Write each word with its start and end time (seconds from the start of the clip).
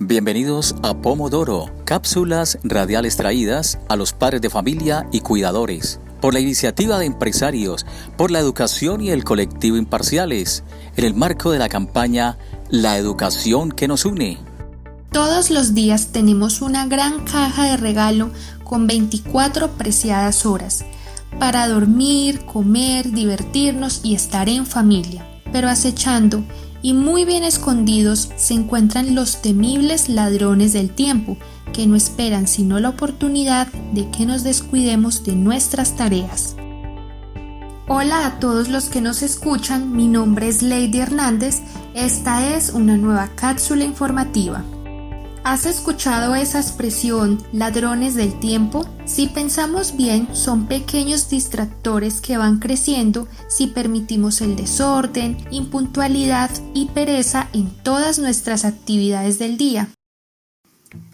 Bienvenidos 0.00 0.74
a 0.82 0.92
Pomodoro, 0.92 1.70
cápsulas 1.84 2.58
radiales 2.64 3.16
traídas 3.16 3.78
a 3.88 3.94
los 3.94 4.12
padres 4.12 4.40
de 4.40 4.50
familia 4.50 5.06
y 5.12 5.20
cuidadores, 5.20 6.00
por 6.20 6.34
la 6.34 6.40
iniciativa 6.40 6.98
de 6.98 7.06
empresarios, 7.06 7.86
por 8.16 8.32
la 8.32 8.40
educación 8.40 9.02
y 9.02 9.10
el 9.10 9.22
colectivo 9.22 9.76
imparciales, 9.76 10.64
en 10.96 11.04
el 11.04 11.14
marco 11.14 11.52
de 11.52 11.60
la 11.60 11.68
campaña 11.68 12.38
La 12.68 12.98
educación 12.98 13.70
que 13.70 13.86
nos 13.86 14.04
une. 14.04 14.38
Todos 15.12 15.50
los 15.50 15.74
días 15.74 16.08
tenemos 16.08 16.60
una 16.60 16.86
gran 16.86 17.24
caja 17.24 17.66
de 17.66 17.76
regalo 17.76 18.30
con 18.64 18.88
24 18.88 19.70
preciadas 19.78 20.44
horas 20.44 20.84
para 21.38 21.68
dormir, 21.68 22.44
comer, 22.46 23.12
divertirnos 23.12 24.00
y 24.02 24.16
estar 24.16 24.48
en 24.48 24.66
familia. 24.66 25.24
Pero 25.52 25.68
acechando 25.68 26.42
y 26.84 26.92
muy 26.92 27.24
bien 27.24 27.44
escondidos 27.44 28.28
se 28.36 28.52
encuentran 28.52 29.14
los 29.14 29.40
temibles 29.40 30.10
ladrones 30.10 30.74
del 30.74 30.90
tiempo, 30.90 31.38
que 31.72 31.86
no 31.86 31.96
esperan 31.96 32.46
sino 32.46 32.78
la 32.78 32.90
oportunidad 32.90 33.68
de 33.94 34.10
que 34.10 34.26
nos 34.26 34.44
descuidemos 34.44 35.24
de 35.24 35.34
nuestras 35.34 35.96
tareas. 35.96 36.56
Hola 37.88 38.26
a 38.26 38.38
todos 38.38 38.68
los 38.68 38.90
que 38.90 39.00
nos 39.00 39.22
escuchan, 39.22 39.96
mi 39.96 40.08
nombre 40.08 40.46
es 40.46 40.60
Lady 40.60 40.98
Hernández, 40.98 41.62
esta 41.94 42.54
es 42.54 42.68
una 42.68 42.98
nueva 42.98 43.30
cápsula 43.34 43.84
informativa. 43.84 44.62
¿Has 45.44 45.66
escuchado 45.66 46.34
esa 46.34 46.58
expresión 46.58 47.38
ladrones 47.52 48.14
del 48.14 48.40
tiempo? 48.40 48.86
Si 49.04 49.26
pensamos 49.26 49.94
bien, 49.94 50.26
son 50.32 50.66
pequeños 50.66 51.28
distractores 51.28 52.22
que 52.22 52.38
van 52.38 52.60
creciendo 52.60 53.28
si 53.46 53.66
permitimos 53.66 54.40
el 54.40 54.56
desorden, 54.56 55.36
impuntualidad 55.50 56.50
y 56.72 56.86
pereza 56.86 57.48
en 57.52 57.68
todas 57.82 58.18
nuestras 58.18 58.64
actividades 58.64 59.38
del 59.38 59.58
día. 59.58 59.90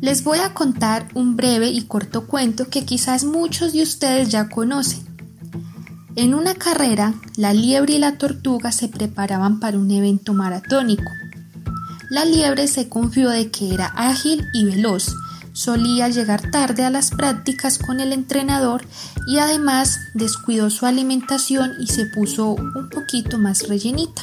Les 0.00 0.24
voy 0.24 0.40
a 0.40 0.54
contar 0.54 1.06
un 1.14 1.36
breve 1.36 1.68
y 1.68 1.82
corto 1.82 2.26
cuento 2.26 2.68
que 2.68 2.84
quizás 2.84 3.22
muchos 3.22 3.74
de 3.74 3.82
ustedes 3.82 4.28
ya 4.28 4.48
conocen. 4.48 5.06
En 6.16 6.34
una 6.34 6.54
carrera, 6.54 7.14
la 7.36 7.52
liebre 7.52 7.94
y 7.94 7.98
la 7.98 8.18
tortuga 8.18 8.72
se 8.72 8.88
preparaban 8.88 9.60
para 9.60 9.78
un 9.78 9.88
evento 9.92 10.34
maratónico. 10.34 11.12
La 12.08 12.24
liebre 12.24 12.68
se 12.68 12.88
confió 12.88 13.30
de 13.30 13.50
que 13.50 13.74
era 13.74 13.86
ágil 13.96 14.46
y 14.52 14.64
veloz, 14.64 15.12
solía 15.52 16.08
llegar 16.08 16.50
tarde 16.50 16.84
a 16.84 16.90
las 16.90 17.10
prácticas 17.10 17.78
con 17.78 17.98
el 17.98 18.12
entrenador 18.12 18.84
y 19.26 19.38
además 19.38 19.98
descuidó 20.14 20.70
su 20.70 20.86
alimentación 20.86 21.72
y 21.80 21.88
se 21.88 22.06
puso 22.06 22.50
un 22.50 22.90
poquito 22.90 23.38
más 23.38 23.68
rellenita. 23.68 24.22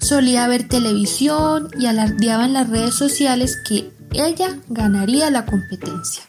Solía 0.00 0.46
ver 0.46 0.68
televisión 0.68 1.68
y 1.78 1.86
alardeaba 1.86 2.44
en 2.44 2.52
las 2.52 2.68
redes 2.68 2.94
sociales 2.94 3.56
que 3.66 3.90
ella 4.12 4.58
ganaría 4.68 5.30
la 5.30 5.46
competencia. 5.46 6.22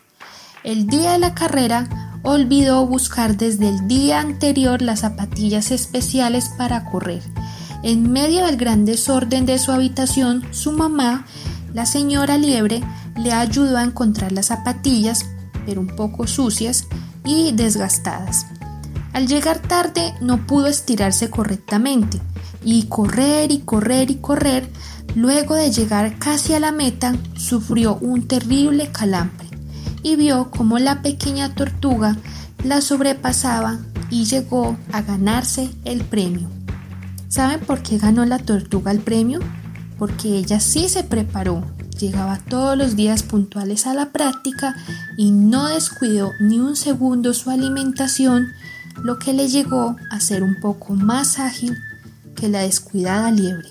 El 0.64 0.88
día 0.88 1.11
de 1.11 1.20
la 1.20 1.36
carrera 1.36 1.88
olvidó 2.23 2.86
buscar 2.88 3.38
desde 3.38 3.70
el 3.70 3.88
día 3.88 4.20
anterior 4.20 4.81
las 4.81 5.02
zapatillas 5.02 5.72
especiales 5.72 6.50
para 6.58 6.86
correr 6.86 7.22
en 7.83 8.11
medio 8.11 8.45
del 8.45 8.58
gran 8.58 8.85
desorden 8.85 9.45
de 9.45 9.58
su 9.58 9.72
habitación, 9.72 10.44
su 10.52 10.72
mamá, 10.72 11.25
la 11.73 11.86
señora 11.86 12.38
Liebre, 12.38 12.81
le 13.17 13.31
ayudó 13.31 13.77
a 13.77 13.83
encontrar 13.83 14.31
las 14.31 14.47
zapatillas, 14.47 15.25
pero 15.66 15.81
un 15.81 15.88
poco 15.88 16.27
sucias 16.27 16.88
y 17.25 17.52
desgastadas. 17.52 18.45
Al 19.13 19.27
llegar 19.27 19.59
tarde 19.59 20.13
no 20.21 20.45
pudo 20.45 20.67
estirarse 20.67 21.30
correctamente 21.30 22.19
y 22.63 22.83
correr 22.83 23.52
y 23.52 23.59
correr 23.59 24.11
y 24.11 24.16
correr, 24.16 24.69
luego 25.16 25.55
de 25.55 25.71
llegar 25.71 26.17
casi 26.19 26.53
a 26.53 26.59
la 26.59 26.71
meta, 26.71 27.16
sufrió 27.36 27.97
un 28.02 28.27
terrible 28.27 28.91
calambre 28.91 29.47
y 30.03 30.16
vio 30.16 30.52
cómo 30.52 30.80
la 30.80 31.02
pequeña 31.02 31.55
tortuga 31.55 32.17
la 32.64 32.81
sobrepasaba 32.81 33.80
y 34.09 34.25
llegó 34.25 34.77
a 34.92 35.02
ganarse 35.02 35.70
el 35.86 36.02
premio. 36.03 36.58
¿Saben 37.29 37.59
por 37.59 37.83
qué 37.83 37.99
ganó 37.99 38.25
la 38.25 38.39
tortuga 38.39 38.91
el 38.91 39.01
premio? 39.01 39.39
Porque 39.99 40.29
ella 40.29 40.59
sí 40.59 40.89
se 40.89 41.03
preparó, 41.03 41.63
llegaba 41.99 42.39
todos 42.39 42.75
los 42.75 42.95
días 42.95 43.21
puntuales 43.21 43.85
a 43.85 43.93
la 43.93 44.09
práctica 44.09 44.75
y 45.15 45.29
no 45.29 45.67
descuidó 45.67 46.31
ni 46.39 46.59
un 46.59 46.75
segundo 46.75 47.35
su 47.35 47.51
alimentación, 47.51 48.47
lo 49.03 49.19
que 49.19 49.33
le 49.33 49.47
llegó 49.47 49.95
a 50.09 50.19
ser 50.19 50.41
un 50.41 50.59
poco 50.59 50.95
más 50.95 51.37
ágil 51.37 51.77
que 52.35 52.49
la 52.49 52.61
descuidada 52.61 53.29
liebre. 53.29 53.69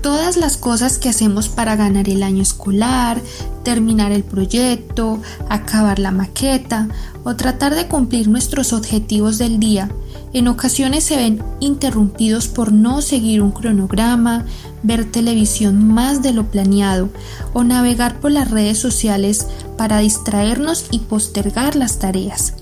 Todas 0.00 0.38
las 0.38 0.56
cosas 0.56 0.96
que 0.96 1.10
hacemos 1.10 1.50
para 1.50 1.76
ganar 1.76 2.08
el 2.08 2.22
año 2.22 2.40
escolar, 2.40 3.20
terminar 3.64 4.12
el 4.12 4.24
proyecto, 4.24 5.20
acabar 5.50 5.98
la 5.98 6.10
maqueta 6.10 6.88
o 7.22 7.36
tratar 7.36 7.74
de 7.74 7.86
cumplir 7.86 8.28
nuestros 8.28 8.72
objetivos 8.72 9.36
del 9.36 9.60
día 9.60 9.90
en 10.32 10.48
ocasiones 10.48 11.04
se 11.04 11.16
ven 11.16 11.42
interrumpidos 11.58 12.48
por 12.48 12.72
no 12.72 13.02
seguir 13.02 13.42
un 13.42 13.50
cronograma, 13.50 14.44
ver 14.82 15.10
televisión 15.10 15.86
más 15.86 16.22
de 16.22 16.32
lo 16.32 16.46
planeado 16.46 17.08
o 17.52 17.64
navegar 17.64 18.20
por 18.20 18.30
las 18.30 18.50
redes 18.50 18.78
sociales 18.78 19.46
para 19.76 19.98
distraernos 19.98 20.86
y 20.90 21.00
postergar 21.00 21.74
las 21.76 21.98
tareas. 21.98 22.54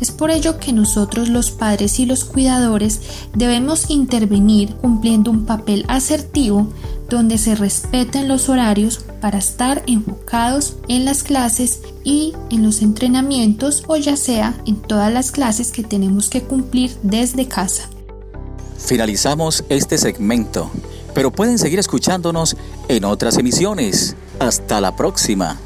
Es 0.00 0.10
por 0.10 0.30
ello 0.30 0.58
que 0.58 0.72
nosotros 0.72 1.28
los 1.28 1.50
padres 1.50 1.98
y 1.98 2.04
los 2.04 2.24
cuidadores 2.24 3.00
debemos 3.34 3.90
intervenir 3.90 4.74
cumpliendo 4.74 5.30
un 5.30 5.46
papel 5.46 5.84
asertivo 5.88 6.68
donde 7.08 7.38
se 7.38 7.54
respeten 7.54 8.28
los 8.28 8.48
horarios 8.48 9.04
para 9.20 9.38
estar 9.38 9.82
enfocados 9.86 10.76
en 10.88 11.04
las 11.04 11.22
clases 11.22 11.80
y 12.02 12.34
en 12.50 12.62
los 12.62 12.82
entrenamientos 12.82 13.84
o 13.86 13.96
ya 13.96 14.16
sea 14.16 14.54
en 14.66 14.76
todas 14.76 15.12
las 15.12 15.30
clases 15.30 15.70
que 15.70 15.82
tenemos 15.82 16.30
que 16.30 16.42
cumplir 16.42 16.96
desde 17.02 17.46
casa. 17.46 17.88
Finalizamos 18.78 19.64
este 19.68 19.98
segmento, 19.98 20.70
pero 21.14 21.30
pueden 21.30 21.58
seguir 21.58 21.78
escuchándonos 21.78 22.56
en 22.88 23.04
otras 23.04 23.38
emisiones. 23.38 24.16
Hasta 24.38 24.80
la 24.80 24.96
próxima. 24.96 25.58